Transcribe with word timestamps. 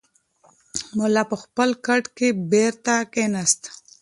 ملا 0.97 1.23
په 1.31 1.35
خپل 1.43 1.69
کټ 1.85 2.03
کې 2.17 2.27
بېرته 2.51 2.95
کښېناست. 3.13 3.61